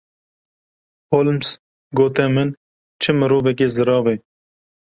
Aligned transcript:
Holmes, 1.11 1.47
gote 1.99 2.27
min: 2.35 2.49
Çi 3.01 3.11
mirovekî 3.19 3.67
zirav 3.75 4.05
e. 4.13 4.15